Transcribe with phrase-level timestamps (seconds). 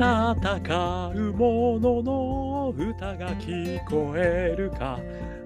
[0.00, 4.98] 戦う者の歌が聞こえるか。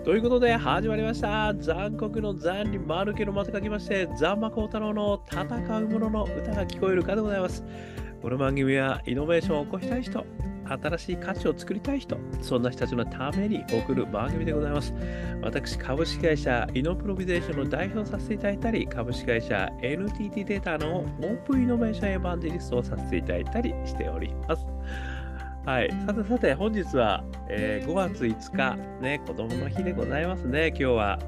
[0.05, 1.53] ということで始まりました。
[1.55, 5.45] 残酷の残に丸けのまと書きまして、ザンマコウタロウの戦
[5.79, 7.65] う者の歌が聞こえるかでございます。
[8.23, 10.25] この番組はイノベーションを起こしたい人、
[10.67, 14.95] 新しい価値を作りたい人、そんな人たちのために送る番組でございます。
[15.43, 24.67] 私、株式会社イノプロビゼーションの代表させていただいたり、株式会社 NTT データのオープンイノベーションエヴァンジェリストをさせていただいたりしております。
[25.67, 25.91] はい。
[26.07, 31.19] さてさて、本日は、えー、5月5日、ね、子供の日でございますね、今日は。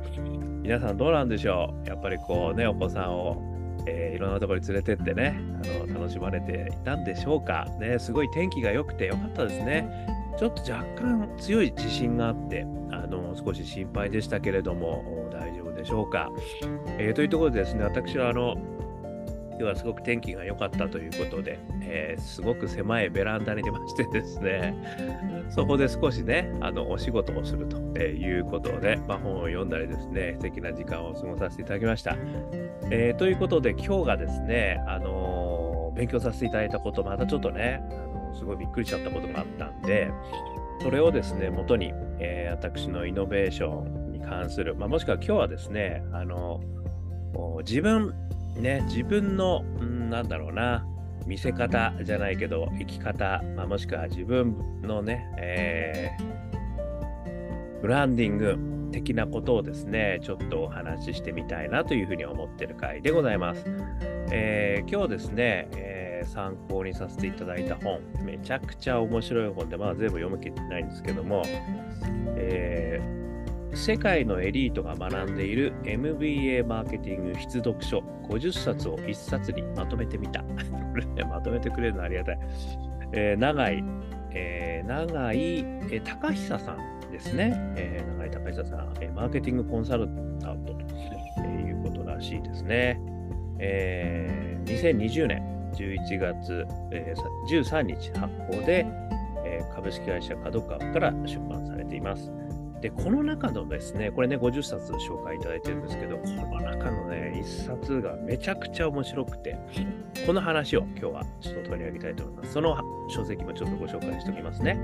[0.63, 1.89] 皆さんどうなんでしょう？
[1.89, 3.56] やっぱりこうね、お子さんを
[3.87, 7.67] えー、いろんなところに連れてってねあの楽しまれていたんでしょうか。
[7.79, 9.89] ねすごい天気が良くて良かったですね。
[10.39, 16.31] ちょっと若干強い地震があってあの少し心配でしたけれども大丈夫でしょうか、
[16.99, 18.55] えー、というところでですね私はあの
[19.59, 24.75] 今日はすごく天気が良かったということで、えー、すごく狭いベランダに出ましてですね、
[25.49, 32.17] そこで少しね、あのお仕事をするということで、まあ、本を読んだりですね、素敵な時間を過ごさせていただきました。
[32.91, 40.11] えー、ということで、今日がですね、あのー、勉強させていただいたこと、またちょっとね、あのすごいびっくりしちゃったことがあったんで、
[40.83, 46.61] それをですね、元に、えー、私のイノベーションに関する、まあ、もしくは今日はですね、あの
[47.67, 48.15] 自分
[48.61, 50.87] ね、自分の、んなんだろうな、
[51.27, 58.57] 見せ方じゃないけど、生き方、まあ、もしくは自分のね、えー、ブランディング
[58.93, 63.65] 的なことをですね、ちょっとお話ししてみたいなというふうに思ってる回でございます。
[64.31, 71.43] えー、今日ですね、えー、参考にさせていただいた本、めちゃくちゃ面白い本で、まだ全部読み切ってないんですけども、
[72.37, 73.26] えー
[73.77, 77.99] 世界のエリートが学んでいる MBA マーケティング必読書
[78.29, 80.41] 50冊を1冊にまとめてみた。
[80.43, 80.47] こ
[80.97, 82.39] れね、まとめてくれるのありがたい。
[83.13, 83.85] えー、長井、
[84.33, 87.53] えー、長井、え、高久さんですね。
[87.77, 90.09] えー、長井高久さん、え、マーケティングコンサル
[90.41, 90.81] タントと、
[91.45, 92.99] え、いうことらしいですね。
[93.59, 95.43] え、2020年
[95.75, 97.15] 11月、え、
[97.51, 98.87] 13日発行で、
[99.45, 102.33] え、株式会社角川から出版されています。
[102.81, 109.59] で、この中のですね、これね、50冊紹介いただいてるんですけど、この中のね、1冊がめちゃくちゃ面白くて、
[110.27, 112.53] この話を今日はちょっと取り上げたいと思います。
[112.53, 112.77] その
[113.09, 114.79] 書籍もちょっとご紹介しておきますね。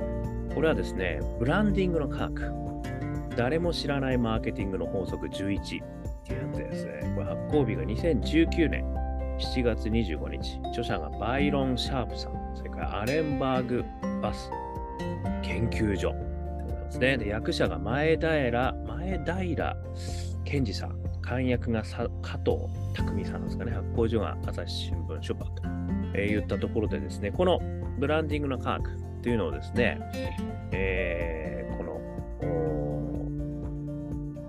[0.54, 2.52] これはですね、ブランディングの科学。
[3.36, 5.86] 誰も知らないマーケティングの法則11っ
[6.24, 7.12] ていうやつですね。
[7.14, 8.84] これ発行日が2019年
[9.38, 10.60] 7月25日。
[10.68, 13.84] 著者がバイロン・シャープさん、それからアレンバーグ・
[14.22, 14.50] バス
[15.42, 16.14] 研究所。
[16.92, 17.16] ですね。
[17.16, 19.76] で役者が前平、前平
[20.44, 22.08] 健二さん、監役が加
[22.38, 22.58] 藤
[22.94, 25.62] 匠さんですかね、発行所が朝日新聞出版と、
[26.14, 27.60] えー、言ったところでですね、この
[27.98, 28.90] ブランディングの科学
[29.22, 29.98] というのをですね、
[30.72, 31.84] えー、こ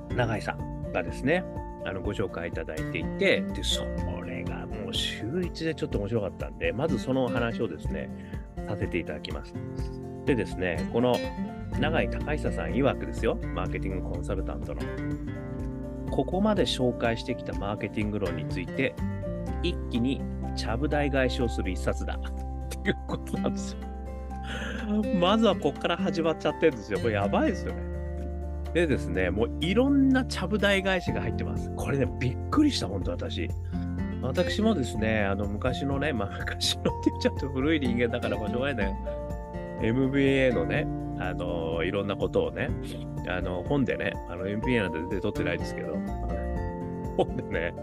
[0.09, 1.45] の永井さんがですね、
[1.85, 3.83] あのご紹介いただいていて、で、そ
[4.25, 8.09] れがもう週一でちょっと面白かったんで、まずその話をですね、
[8.67, 9.53] させていただきます。
[10.25, 11.15] でですね、この
[11.79, 14.81] 永井隆久さん曰くですよ、マーケティングコンサルタントの。
[16.11, 18.95] ここまで紹介してきたマーケティング論について、
[19.63, 20.21] 一気に
[20.55, 22.19] ちゃぶ台返しをする一冊だ。
[22.19, 23.79] っていうことなんですよ。
[25.19, 26.99] まずはここから始まっちゃってるんですよ。
[26.99, 27.81] これやばいですよね。
[28.73, 31.71] でですね、もういろんなちゃぶ台返しが入ってます。
[31.75, 33.49] これね、びっくりした、本当私。
[34.21, 38.95] 私もですね、あの昔のね、まあ昔のって言っちゃうと古い人間だからもうしょうがないんだよ。
[39.81, 40.87] MBA のね、
[41.29, 42.69] あのいろんなことをね、
[43.27, 45.93] あの本でね、あの MBA なんて出て取ってないですけど、
[47.17, 47.73] 本でね、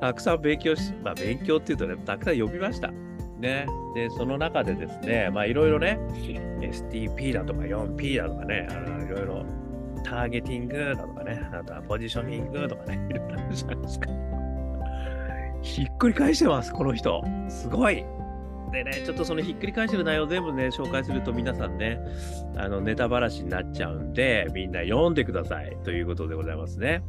[0.00, 2.92] たくさん勉強し、まあ勉強っていうとね、たくさん読みました。
[3.38, 3.66] ね。
[3.94, 5.98] で、その中でですね、まあいろいろね、
[6.60, 9.44] STP だとか 4P だとかね、あのいろいろ
[10.04, 14.10] ターゲティングだとかね、あとはポジショニングとかね、 いろいろあるじゃないですか。
[15.62, 17.22] ひっくり返してます、この人。
[17.48, 18.04] すごい。
[18.74, 22.00] でね、ちょっとそのひっくり返してる内容全部ね、紹介すると皆さんね、
[22.56, 27.04] あのネタばらしになっちゃうんで、みんな読んでくださいということでございますね。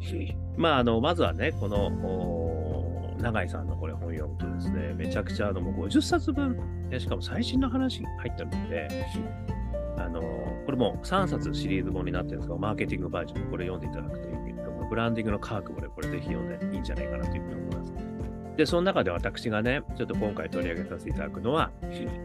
[0.55, 6.57] まあ、あの、まずはね、この、永井さんのこれ本読むとですね、めちゃくちゃあのもう50冊分、
[6.97, 8.87] しかも最新の話入ってるので、
[9.97, 10.21] あの、
[10.65, 14.35] これも3冊シリーズ本になってるんですが、マーケティングバージョン、これ読んでいただくという、
[14.89, 17.64] ブランディングの科学もね、これぜひ読んでいいんじゃないかなというふうに。
[18.57, 21.71] で、その中で私がね、ちょっと今回取り上げさせていただくのは、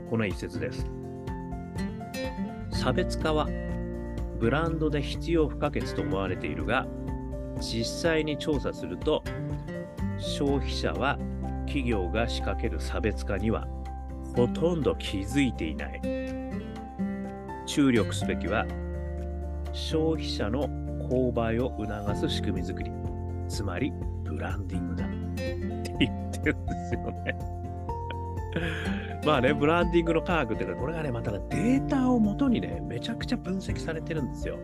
[0.08, 0.86] この一節です。
[2.70, 3.48] 差別化は
[4.38, 6.86] ブランドで必要不可欠と思われているが、
[7.60, 9.22] 実際に調査すると、
[10.18, 11.18] 消費者は
[11.66, 13.66] 企業が仕掛ける差別化には
[14.36, 16.00] ほとんど気づいていない。
[17.66, 18.66] 注力すべきは、
[19.72, 20.68] 消費者の
[21.08, 22.90] 購買を促す仕組み作り、
[23.48, 23.92] つまり
[24.24, 25.06] ブランディングだ
[26.44, 27.38] るんですよね。
[29.24, 34.58] まあね、ブランディングの科学っていうのは、これがね、またデータをもとにね、めちゃくちゃ分析されてるんですよ。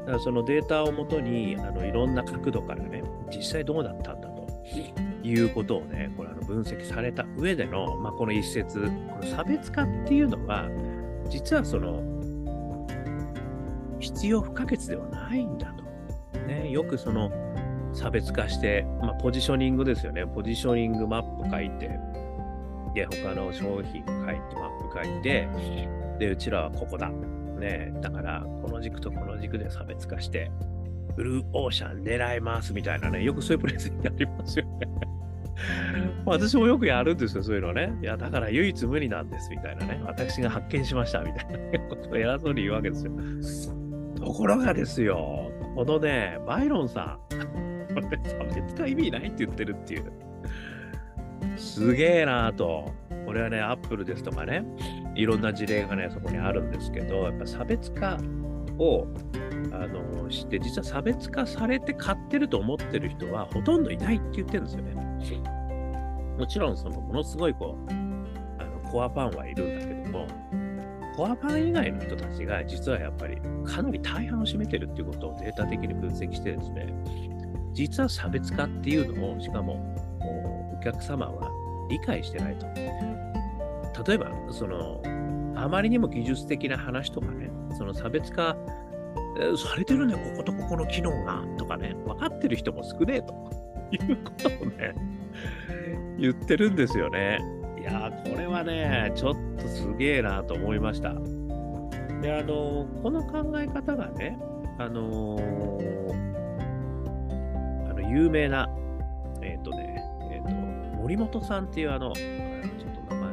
[0.00, 3.02] だからそのデータをもとに、あのいろんな角度からね、
[3.34, 4.46] 実際どうだったんだと
[5.22, 8.88] いうことをね、これあの分析された上での、まあ、この一節、こ
[9.20, 10.68] の差別化っていうのは、
[11.28, 12.02] 実はその、
[14.00, 15.84] 必要不可欠ではないんだと。
[16.46, 17.30] ね、よくその
[17.92, 20.26] 差別化して、まあ、ポジショニングですよね。
[20.26, 21.90] ポジショニングマップ書いて、
[22.94, 25.48] で、他の商品書いて、マップ書いて、
[26.18, 27.10] で、うちらはここだ。
[27.58, 30.50] ね、だから、この軸とこの軸で差別化して、
[31.16, 34.88] ブルーオーシャン狙いますみたいなね、よくそういうプレゼンやりますよね。
[36.24, 37.92] 私もよくやるんですよ、そういうのね。
[38.02, 40.00] いや、だから唯一無二なんですみたいなね。
[40.06, 43.12] 私が発見しましたみたいなことを偉そうに言うわけですよ。
[44.16, 47.69] ところがですよ、このね、バイロンさん、こ
[48.02, 48.08] 差
[48.54, 50.12] 別化意味ないって言ってるっていう。
[51.56, 52.92] すげえなぁと。
[53.26, 54.64] これはね、アップルですとかね、
[55.14, 58.18] いろんな事例がね、そこにあるんですけど、やっぱ差別化
[58.78, 59.06] を
[59.72, 64.94] あの知って、実は差別化されて買ってると思ってる人はほとんどいないって言ってるんですよね。
[66.38, 70.26] もちろん、そのものすごいこう、あのコアファンはいるんだけども、
[71.14, 76.86] コアファン以外の人たちが実はやっぱりかなり大半を占めてるっていうことをデータ的に分析してですね、
[77.72, 79.94] 実は差別化っていうのを、しかも
[80.74, 81.50] お客様は
[81.88, 82.66] 理解してないと。
[84.06, 85.02] 例えば、その、
[85.56, 88.56] あまりにも技術的な話とかね、その差別化
[89.56, 93.34] されてるね、こことここの機能が、とかね、分かってる人も少ねえと
[93.92, 94.94] いうことをね、
[96.18, 97.40] 言ってるんですよね。
[97.78, 101.14] いや、これはね、ちょっとすげえなと思いました。
[102.20, 104.38] で、あの、この考え方がね、
[104.78, 105.99] あのー、あの
[108.10, 108.68] 有名な、
[109.40, 110.50] えっ、ー、とね、えっ、と、
[110.96, 113.32] 森本さんっていうあの、ちょっと名前、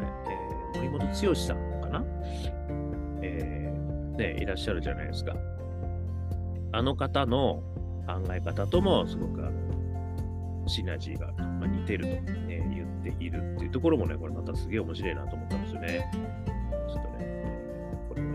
[0.75, 2.03] え森本剛さんかな？
[3.21, 3.73] え
[4.17, 5.35] ね、いらっしゃるじゃないですか。
[6.71, 7.63] あの方の
[8.05, 16.11] 考え方ともすごくあのシナジーが、まあ、似てると、ね、言っているっていうところもね、これまたすげえ面白いなと思ったんですよね。
[16.87, 17.17] ちょっとね、
[18.09, 18.27] これは、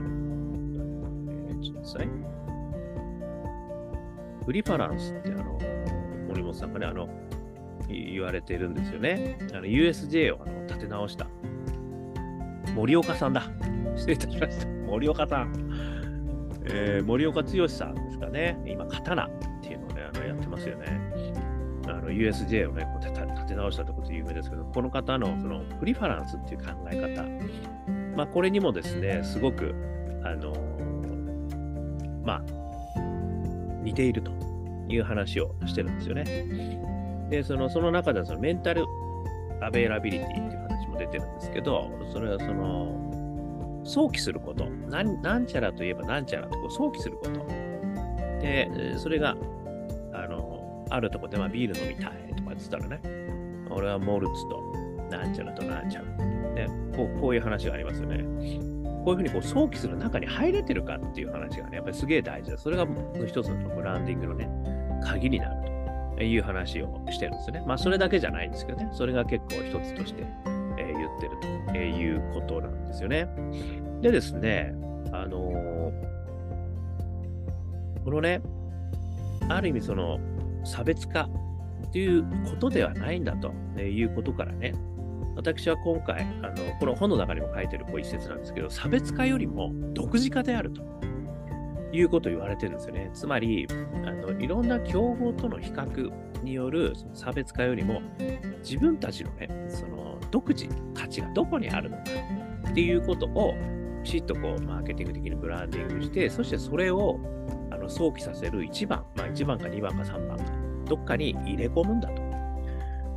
[1.50, 2.08] えー、ちょっとさい。
[4.44, 5.58] プリファランスってあの、
[6.32, 7.08] 森本さんがね、あの、
[7.88, 9.38] 言われてるんですよね。
[9.52, 11.26] あの USJ をあの立て直した
[12.74, 13.42] 森岡さんだ。
[13.96, 14.66] 失礼いたしました。
[14.86, 15.52] 森岡さん。
[16.64, 19.30] えー、森岡剛さんですかね、今、刀っ
[19.60, 20.86] ていうのをね、あのやってますよね。
[21.88, 29.74] あの USJ をね、こう立て直したってことで有名ですけど、この方のそのプリファランスっていう考え方、まあ、これにもですね、すごく、
[30.22, 30.52] あの、
[32.24, 32.42] まあ、
[33.82, 34.30] 似ていると
[34.92, 36.24] いう話をしてるんですよね。
[37.30, 38.84] で、そのその中ではそのメンタル
[39.60, 44.64] アベイラビリティっていう話も出てるんですけど、それはその、想起すること。
[44.66, 47.46] なん、ちゃらといえばなんちゃらとこう想起すること。
[48.40, 49.36] で、それが、
[50.12, 53.00] あの、あるとこで、まあ、ビール飲みたいとか言ってたらね、
[53.70, 54.62] 俺はモルツと、
[55.10, 56.06] なんちゃらとなんちゃら。
[56.52, 58.18] ね、こうこういう話がありますよね。
[59.04, 62.58] こういうふうにこう想起する中に入れてるかっていう話がね、やっぱりすげえ大事だ。
[62.58, 62.86] それが
[63.26, 64.48] 一つのブランディングのね、
[65.04, 65.62] 鍵になる
[66.16, 67.62] という話をしてるんですね。
[67.66, 70.24] まあ、それだけじゃないんですけどね、それが結構一つとして
[70.78, 71.36] え言ってる
[71.72, 73.28] ということなんですよね。
[74.00, 74.74] でですね、
[75.12, 75.92] あの、
[78.04, 78.42] このね、
[79.48, 80.18] ある意味その
[80.64, 81.28] 差別化
[81.88, 84.74] っていうことではないんだということからね、
[85.36, 90.82] 私は今回、あのこの本の中にも書いてるこう一節なんですけど、差別化よりも独自化であると
[91.92, 93.10] いうことを言われてるんですよね。
[93.12, 93.66] つまり、
[94.06, 96.10] あのいろんな競合との比較
[96.42, 98.00] による差別化よりも、
[98.62, 102.02] 自分たちのね、その独自価値がどこにあるのか
[102.70, 103.54] っていうことを
[104.04, 107.20] きちっとこうマーケティング的にブランディングして、そしてそれを
[107.70, 110.44] あの想起させる1番、まあ、1番か2番か3番か、
[110.86, 112.22] どっかに入れ込むんだと。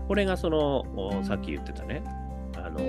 [0.08, 2.04] これがその、さっき言ってたね、
[2.58, 2.80] あの、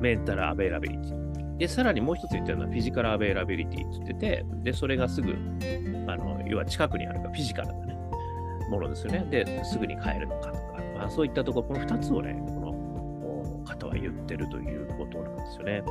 [0.00, 1.23] メンタルアベイラビリティ。
[1.58, 5.32] で、さらにもう一つ言ってるのはフィジカルアベイラビリティって言ってて、で、それがすぐ、
[6.08, 7.96] あの、要は近くにあるかフィジカルなね、
[8.70, 9.26] ものですよね。
[9.30, 15.82] で、すぐに買えるのかとか、まあ、そういったところ、この2つをね、この方は言ってるということなんですよね。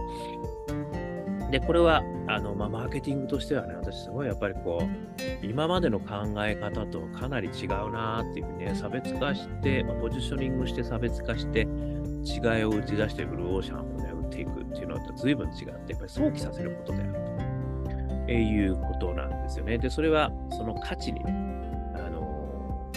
[1.52, 11.68] で、これは、あの、まあ、マーケティングとしてはね、私すごいやっぱりこう、今までの考え方とかなり違うなっていうね、差別化して、まあ、ポジショニングして差別化して、
[12.26, 14.83] 違いを打ち出してブルーオーシャンをね、打っていくっていう
[15.16, 17.20] と随分違って、やっぱり想起させることであると、
[18.28, 19.78] えいうことなんですよね。
[19.78, 21.32] で、それはその価値にね、
[21.96, 22.90] あの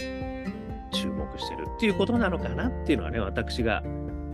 [0.92, 3.82] 注目してるっていうことなのかなっていうのはね、私が、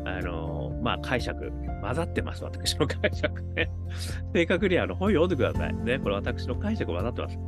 [0.04, 3.70] あのまあ、解釈混ざってます、私の解釈ね。
[4.32, 5.74] 正確にあの本読んでください。
[5.74, 7.38] ね、これ私の解釈混ざってます。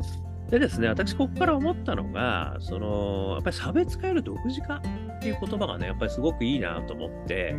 [0.51, 4.81] でですね、私ここから思ったのが、その、やっぱり差別化より独自化っ
[5.21, 7.57] ていう言葉がね、やっぱりすごくいいなと思って、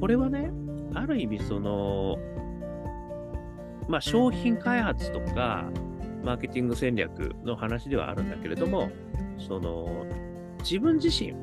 [0.00, 0.50] これはね、
[0.96, 2.18] ある意味その、
[3.88, 5.70] まあ商品開発とか、
[6.24, 8.90] マーケティング戦略の話ではあるんだけれども、
[9.38, 10.06] その、
[10.60, 11.34] 自分自身、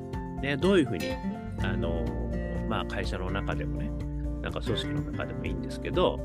[0.41, 1.11] ね、どういうふうに、
[1.61, 2.03] あの、
[2.67, 3.91] まあ会社の中でもね、
[4.41, 6.19] なんか組織の中でもいいんですけど、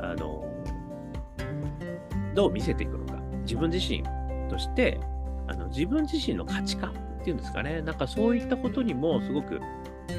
[0.00, 0.44] あの、
[2.34, 3.20] どう見せていくのか。
[3.42, 4.02] 自分自身
[4.48, 4.98] として、
[5.48, 7.82] あの自分自身の価値観っていうんですかね。
[7.82, 9.60] なんかそういったことにもすごく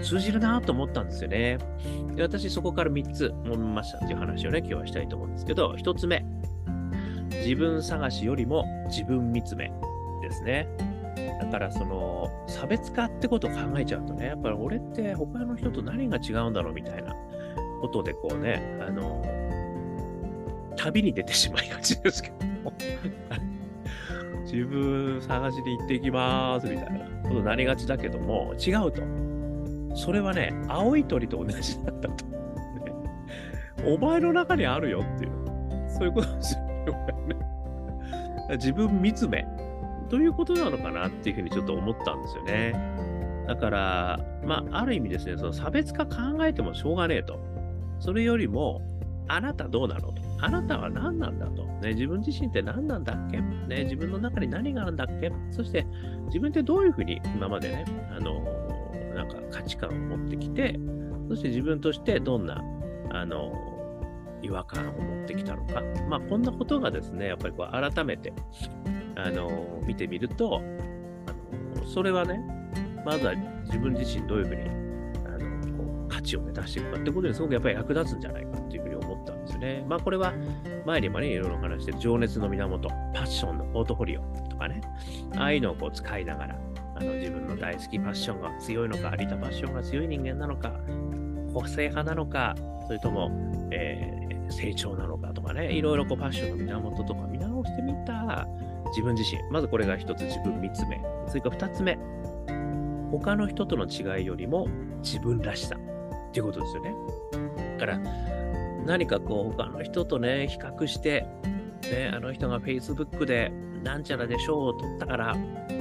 [0.03, 1.57] 通じるなと思ったんですよね。
[2.15, 6.25] で、私そこから3つ思いましたっていう話をね、今日はしたいと思うんですけど、1つ目。
[7.31, 9.71] 自分探しよりも自分見つめ
[10.21, 10.67] ですね。
[11.39, 17.15] だからその差別化ってことを考えちゃうとね、やっぱり俺って他の人と何が違うんだろうみたいな
[17.81, 19.23] ことでこうね、あの、
[20.77, 22.73] 旅に出てしまいがちですけども
[24.45, 29.30] 自分探しに行ってきますみたいなことになりがちだけども、違うと。
[29.95, 32.25] それはね、青い鳥と同じなんだと。
[32.25, 32.33] ね、
[33.85, 35.31] お前の中にあるよっていう、
[35.89, 37.41] そういうことですよね。
[38.57, 39.45] 自分見つめ
[40.09, 42.73] ということなのかなっていうふうにちょっと思ったんですよね。
[43.47, 47.39] だから、まあ、ある意味ですね、その差別化考えてもしょうがねえと。
[47.99, 48.81] それよりも、
[49.27, 50.21] あなたどうなのと。
[50.41, 51.63] あなたは何なんだと。
[51.81, 55.85] ね、自分自身って何なんだっけ、ね、自分の中に何があるんだっけそして
[56.25, 58.43] 自分ってどういうふうに今までね、あの、
[59.23, 60.79] なんか価値観を持ってきて、
[61.29, 62.61] そして自分としてどんな、
[63.11, 63.53] あの、
[64.41, 65.81] 違和感を持ってきたのか。
[66.09, 68.33] まあ、こんなことがですね、やっぱりこう改めて、
[69.15, 72.39] あの、見てみると、あのそれはね、
[73.05, 73.35] まずは
[73.65, 74.81] 自分自身どういうふうに
[76.09, 79.85] 価値をね、出していくかってことにすごくやっぱり役立つんじゃないかっていうふうに思ったんですね。
[79.87, 80.33] まあこれは
[80.85, 84.81] 前にもね、いろいろ話して情熱の源、パッションのポートフォリオとかね、
[85.37, 86.59] ああいうのをこう使いながら、
[87.01, 90.71] あの自分の大好きパッションが強いのか、有田パッションが強い人間なのか、
[91.51, 92.55] 個性派なのか、
[92.85, 93.31] それとも、
[93.71, 98.47] えー、成長なのかとかね、いろいろこうパッションの源とか見直してみた
[98.89, 99.41] 自分自身。
[99.49, 101.01] まずこれが一つ自分三つ目。
[101.27, 101.97] それから二つ目。
[103.09, 104.67] 他の人との違いよりも
[105.01, 105.75] 自分らしさ。
[105.75, 106.93] っていうことですよね。
[107.79, 107.99] だから、
[108.85, 111.25] 何かこう、他の人とね、比較して、
[111.91, 113.51] ね、あの人が Facebook で
[113.83, 115.35] なんちゃらで賞を取ったから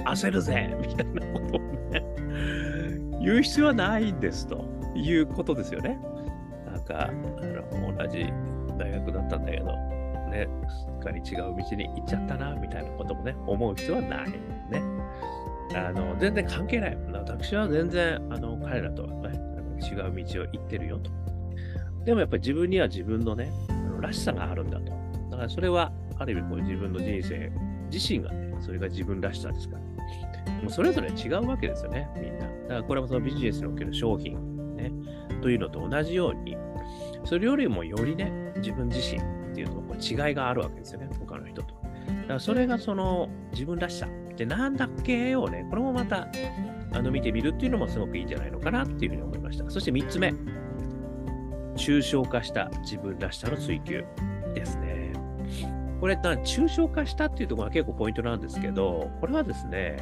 [0.07, 2.02] 焦るぜみたいなことをね、
[3.21, 4.64] 言う必要はないんですと
[4.95, 5.99] いうことですよね。
[6.66, 8.33] なんか、あの同じ
[8.78, 9.66] 大学だったんだけど、
[10.30, 14.30] ね、すっかり違う道に行っちゃったなみたいなこともね、思う必要はない。
[14.30, 14.83] ね。
[15.73, 16.99] あの全然関係ない。
[17.12, 19.38] 私は全然あの彼らとはね、
[19.80, 21.11] 違う道を行ってるよと。
[22.04, 23.52] でもやっぱり自分には自分のね、
[24.00, 24.92] らしさがあるんだと。
[25.30, 27.50] だからそれは、ある意味こう自分の人生
[27.90, 29.82] 自身がね、それが自分らしさですから。
[30.62, 32.47] もうそれぞれ違うわけですよね、みんな。
[32.47, 34.92] だからこれもそのビジネスにおける商品、ね、
[35.42, 36.56] というのと同じように、
[37.25, 41.75] それよりもよりね、自分自身っていうのこう違いがあるわけですよね、他の人と。
[41.75, 46.28] だからそれがその自分らしさってなんだっけをね、これもまた
[46.92, 49.68] あの見てみるっていうのもすごくいいんじゃないのかなっていうふうに思いました。
[49.70, 50.35] そして3つ目、
[51.76, 54.04] 抽象化した自分らしさの追求
[54.54, 54.89] ですね。
[56.00, 59.99] これ、抽象化したっていうところが結構ポイントなんですけど、これはですね、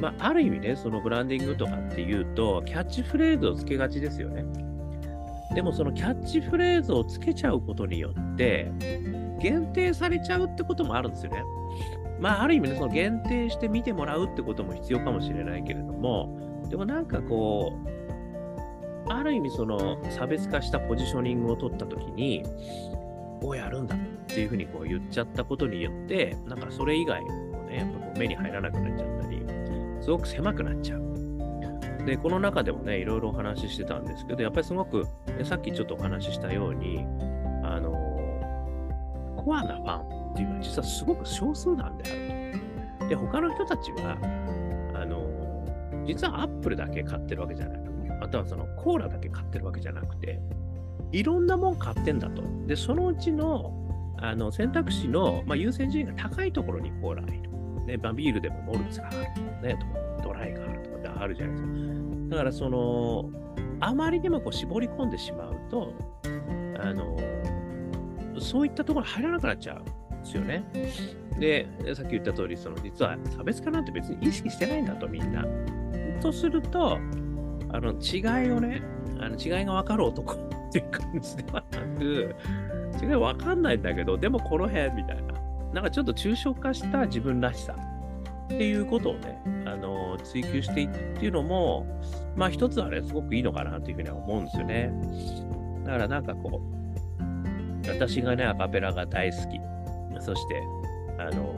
[0.00, 4.44] まあ、ある意味ね、そのブランディングとかっていうと、キャッチフレーズをつけがちですよね。
[5.54, 8.70] でもそのキャッチフレーズをつけちゃうことによって、
[9.40, 11.42] 限定されちゃうってこともあるんですよね。
[12.20, 17.72] まあ、ある意味ね、その限定して見てもらうってことも必要かもしれないけれども、でもなんかこ
[19.08, 22.42] う、ある意味その差別化したポジショニングを取ったときに、
[23.44, 29.46] こうやるんだっていうふうにこう言っちゃったことによって、なんかそれ以外もね、やっぱこう目に入らなくなっちゃったり、
[30.00, 32.06] すごく狭くなっちゃう。
[32.06, 35.06] で、この中でもね、いろいろお話ししてたんですけど、やっぱりすごく、
[35.42, 37.04] さっきちょっとお話ししたように、
[37.62, 37.92] あの、
[39.36, 42.60] コアなファンっていうのは実はすごく少数なんである
[43.00, 43.08] と。
[43.08, 44.16] で、他の人たちは、
[44.94, 50.40] あの、実はアップルだけ買ってるわけじゃなくて、またはそのコーラだけ買ってるわけじゃなくて、
[51.14, 52.42] いろんなもん買ってんだと。
[52.66, 53.72] で、そのうちの
[54.16, 57.50] あの選択肢の、まあ、優先順位が高いところにコーラがいる。
[57.86, 59.78] ね、まあ、ビールでもモルツがあるとかね、
[60.22, 61.68] ドライがあるとかってあるじゃないですか。
[62.30, 63.30] だから、その、
[63.80, 65.92] あまりにもこう絞り込んでしまうと、
[66.80, 67.16] あの、
[68.40, 70.64] そういったところ入らなくなっちゃうんですよね。
[71.38, 75.44] で、さっき言った通り、その実は差別化なんて別に意識してないんだと、みんな。
[76.20, 76.98] とすると、
[77.70, 78.82] あの違いをね、
[79.20, 80.38] あの違いが分かる男っ
[80.72, 82.36] ていう感じではなく、
[83.02, 85.34] 違い分かんないんだけど、でもこの辺みたいな、
[85.72, 87.76] なんかちょっと抽象化した自分らしさ
[88.44, 91.86] っていうことをね、あの追求していくっていうのも、
[92.36, 94.92] まあ一つはね、すごくいいのかなというふうには思うんですよね。
[95.84, 99.60] だからなんかこう、私がね、アカペラが大好き。
[100.20, 100.62] そして、
[101.18, 101.52] あの、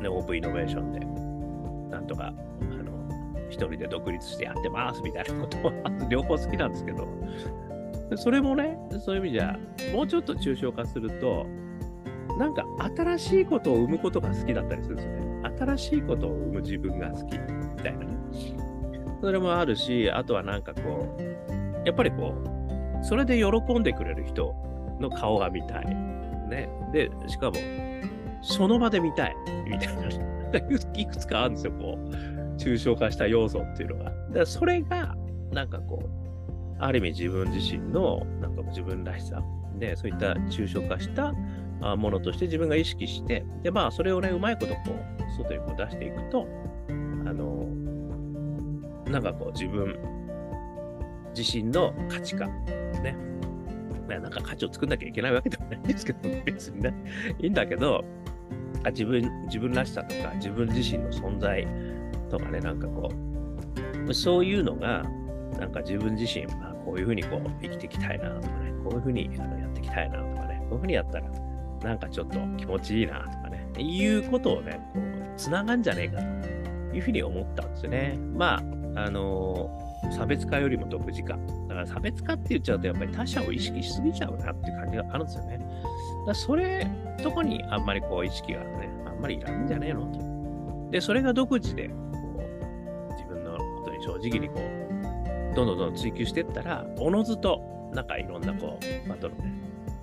[0.00, 1.00] ね、オープンイノベーションで、
[1.90, 2.32] なんとか、あ
[2.64, 2.79] の、
[3.50, 5.72] 一人で独立してやってますみたいなことは、
[6.08, 7.08] 両方好きなんですけど、
[8.16, 9.58] それもね、そういう意味じゃ、
[9.92, 11.46] もうちょっと抽象化すると、
[12.38, 12.64] なんか
[12.96, 15.50] 新しいことを生むことが好きだったりするんですよね。
[15.58, 18.06] 新しいことを生む自分が好きみたいなね。
[19.20, 22.34] それもあるし、あとはなんかこう、やっぱりこ
[23.02, 24.54] う、それで喜んでくれる人
[25.00, 25.86] の顔が見たい。
[26.48, 26.68] ね。
[26.92, 27.56] で、しかも、
[28.42, 29.36] その場で見たい。
[29.66, 30.30] みたいな。
[30.94, 32.14] いくつかあるんですよ、こう、
[32.60, 34.04] 抽象化した要素っていうのが。
[34.04, 35.16] だからそれが、
[35.52, 36.08] なんかこう、
[36.78, 39.42] ある意味自分自身の、なんか自分らしさ、
[39.78, 41.32] ね、そういった抽象化した
[41.96, 46.46] ものとして自分が意識して、で、まあ、それをね、うまいことこう、外にこう出していくと、
[46.88, 46.92] あ
[47.32, 47.66] の、
[49.10, 49.98] なんかこう、自分
[51.36, 52.64] 自身の価値観、
[53.02, 53.16] ね、
[54.08, 56.94] なんか価値を作んなきゃいけないわけでもないんですけど、別にね、
[57.38, 58.04] いいんだけど、
[58.86, 61.66] 自分、自分らしさとか、自分自身の存在
[62.30, 63.10] とかね、なんかこ
[64.06, 65.04] う、そういうのが、
[65.58, 71.28] なんか自分自身、まあ、こういうふうにこう生きていきたいなとかね、こういうふうにあのやっていきたいなとかね、こういうふうにやったら、
[71.82, 75.02] なんかちょっと気持ちいいなとかね、いうことをね、こう、
[75.36, 76.18] つながんじゃねえか
[76.90, 78.18] というふうに思ったんですよね。
[78.34, 78.54] ま
[78.94, 79.70] あ、あの、
[80.10, 81.36] 差別化よりも独自化。
[81.68, 85.60] だから差別化って言っちゃうと、やっぱり他者を意識しすぎちゃうなって感じがあるんですよね。
[86.26, 86.86] だそれ
[87.22, 90.90] とこにあんまりこう意識がね、あんまりいらんじゃねえのと。
[90.90, 91.90] で、それが独自で、
[94.00, 97.62] 正直にこう、どんどんどんどん追求していったら、おのずと、
[97.94, 99.52] なんかいろんなこう、バトルね、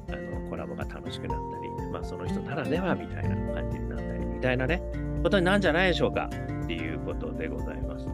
[0.10, 4.82] あの、コラボが楽しくなったり、まあその人ならではみたいな感じになったり、みたいなね、
[5.24, 6.30] ことになるんじゃないでしょうか
[6.64, 8.08] っていうことでございます。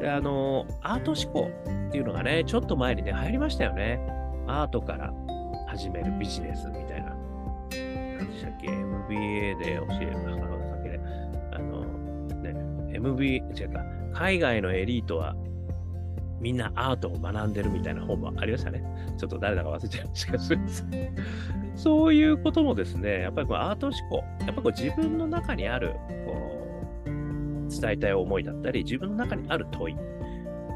[0.00, 1.50] で、あの、アート思考
[1.88, 4.00] っていうのがね、ちょっと前にね、流行りましたよね。
[4.46, 5.12] アートから
[5.68, 7.14] 始めるビジネスみたいな。
[8.18, 11.00] 何でしたっけ ?MBA で教える、さっきね、
[11.52, 11.84] あの、
[12.42, 12.54] ね、
[12.94, 13.80] MBA、違うか、
[14.14, 15.34] 海外のエリートは
[16.40, 18.84] みんなアートを学んでるみたいな本もありましたね。
[19.16, 20.44] ちょっと誰だか忘れちゃいましたけど、
[21.76, 25.94] そういうこともですね、やっぱりこうアート思考、やっぱこう自分の中にある
[26.26, 26.36] こ
[27.06, 29.96] う伝えたい思いだったり、自分の中にある問い、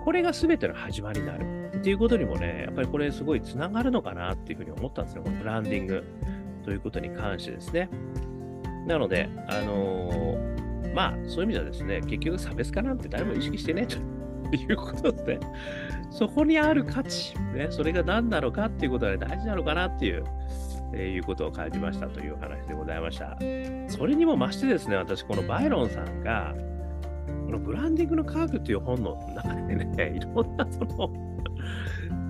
[0.04, 6.04] これが全ての始まりになるっていうことにもね、やっぱりこれすごいつながるのかなっていうふうに思ったんですよ、このブランディング
[6.64, 7.90] ということに関してですね。
[8.86, 10.67] なので、あのー、
[10.98, 13.98] まあ、そういう意味ではですね、結局差別化なんて誰も意識してねと
[14.56, 15.40] いうことで、ね、
[16.10, 20.24] そこにある価値、ね、それが何なのかっていうことが、ね、大事なのかなっていう、
[20.92, 23.38] え、いうことを感じましたという話でございました。
[23.86, 26.52] それにも増してですね、私、このバイロンさんが、
[27.46, 31.12] このブランディングの科学っていう本の中でね、いろんなその、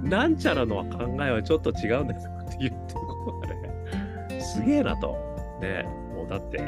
[0.03, 5.17] なんちゃらの考えはちょっと違うんですって言ってることがね、すげえなと。
[5.63, 6.59] ね、もうだって、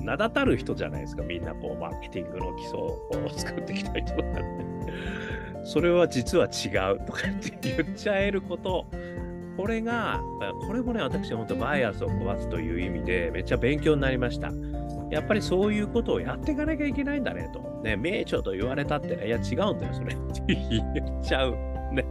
[0.00, 2.98] 名だたる人じゃないですか、みんなこう、マーケティングの基礎を
[3.36, 4.92] 作ってきた人なんで。
[5.64, 8.86] それは実は違うとかって言っちゃえること。
[9.56, 10.20] これが、
[10.66, 14.52] これもね、私は本当バイアスを壊すという意味でめっちゃ勉強になりました。
[15.10, 17.60] やっぱりそういうことをやっていかなきゃいけないんだねと。
[17.82, 21.56] ね、名著と言われたってね、いや違うんだよ、それって言っちゃう。
[21.92, 22.04] ね。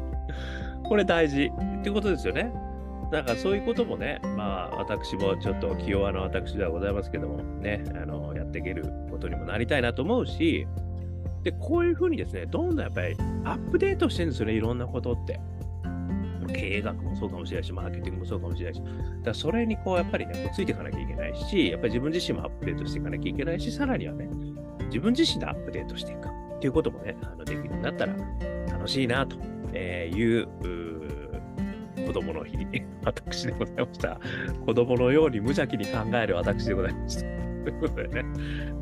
[0.83, 2.51] これ大事ってことですよね。
[3.11, 10.67] なんかそういうこともね、まあ私もちょっと気弱な私ではございますけども、ね、あの、やっていけることにもなりたいなと思うし、
[11.43, 13.15] で、こういうふうにですね、どんどんやっぱり
[13.45, 15.39] アップデートしてるんですよね、いろんなことって。
[16.53, 18.81] 経営学もそうかもしれないし、マーケティングもそうかもしれないし、
[19.23, 24.29] だそれにこうやっぱりね、こうついていかなきゃいけないし、やっぱり自分自身もアップデートしていかなきゃいけないし、さらにはね、
[24.87, 28.15] 自分自身でアップデートしていくっていうこともね、あのできるようになったら
[28.71, 29.37] 楽しいなと
[29.77, 30.47] いう、
[32.07, 34.19] 子供の日に、私でございました。
[34.65, 37.21] 子供のように無邪気に考える私でございました。
[37.21, 38.23] ということでね、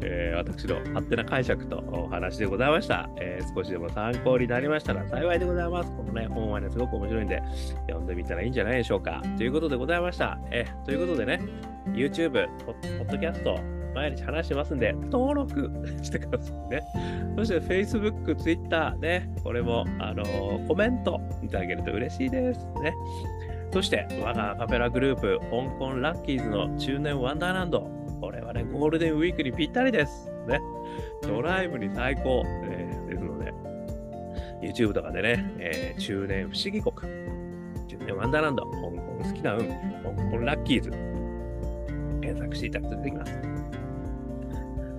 [0.02, 5.90] えー、私の勝手な解釈とお話でございました、えー、少しでも参考になりましたら幸いでございます。
[5.90, 7.42] このね、本はね、すごく面白いんで、
[7.88, 9.24] 読んでみたらいいんじゃないでしょうか。
[9.38, 10.38] ということでございました。
[10.52, 11.42] えー、ということでね、
[11.94, 13.60] YouTube、ポッドキャスト、
[13.96, 15.72] 毎日話してますんで、登録
[16.04, 16.84] してくださいね。
[17.38, 22.94] そして Facebook、Twitter ね、これも、あのー、コメントいただけると嬉しいですね。
[23.72, 25.48] そして、我がアカペラグループ、香
[25.80, 27.90] 港ラッキーズの中年ワンダーランド。
[28.22, 30.30] これはね、ゴールデンウィークにぴったりです。
[30.48, 30.60] ね。
[31.22, 33.54] ドライブに最高、えー、ですので、
[34.62, 36.96] YouTube とかでね、えー、中年不思議国、
[37.88, 39.76] 中年ワンダーランド、香港好きな運、香
[40.32, 40.90] 港ラッキーズ、
[42.22, 43.55] 検索していただくと出てきます。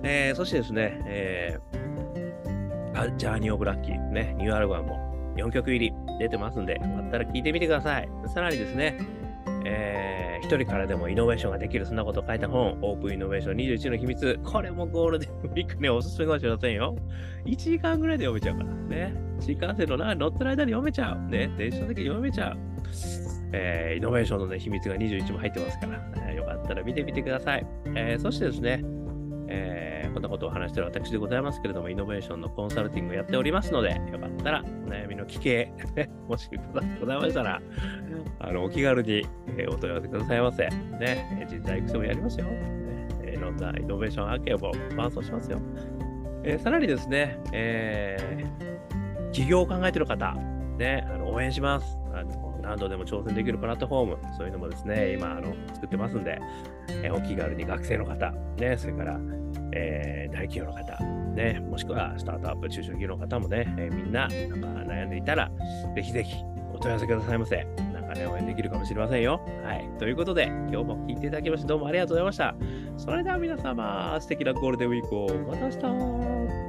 [0.03, 8.09] えー、そしてですね、えー、ジャーニー・オブ・ラッキー、ね、ニューアルバムも4曲入り出てますんで、よかったら聴いてみてください。
[8.33, 8.97] さらにですね、
[9.65, 14.39] えー、一人からでもイノベーションができる、そんなことを書いた本、オープンイノベーション21の秘密。
[14.43, 16.95] これもゴールデンウィークね、おすすめかもしれませんよ。
[17.45, 19.13] 1時間ぐらいで読めちゃうからね。
[19.39, 21.29] 新幹線の中に乗ってる間に読めちゃう。
[21.29, 22.57] ね、電車だけ読めちゃう。
[23.53, 27.65] えー、イノベーションの、ね、秘密が21も入ってますから、えー、よかったら見てみてください。
[27.95, 28.83] えー、そしてですね、
[29.57, 35.71] えー、こんなことを話している私でございますけれども、イノベーションのコンサルティングをやっておりますので、よかったらお悩みの聞け、
[36.27, 36.49] もし
[36.99, 37.61] ございましたら、
[38.39, 39.25] あのお気軽に、
[39.57, 40.67] えー、お問い合わせくださいませ。
[40.67, 42.45] ね、人材育成もやりますよ。
[42.45, 45.59] ね、いろんなイノベーション案件を伴走しますよ。
[46.43, 50.33] えー、さらにですね、えー、起業を考えている方、
[50.77, 51.97] ね、あの応援します。
[52.13, 56.39] あの何度でも挑戦できるプラットフォーム、そういうのもですね、今あの作ってますんで、
[57.03, 59.17] え、お気軽に学生の方、ね、それから、
[59.73, 61.03] えー、大企業の方、
[61.35, 65.51] ね、もしくはスタートアップ、中小企業の方もね、えー、みんななんか悩んでいたら、
[65.95, 66.35] ぜひぜひ
[66.73, 67.67] お問い合わせくださいませ。
[67.93, 69.41] なんかね、応援できるかもしれませんよ。
[69.63, 69.89] はい。
[69.99, 72.55] ということで、今日も聞いていただきましてどうもありがとうございました。
[72.97, 76.67] それでは皆様、素敵なゴールデンウィークをまた明日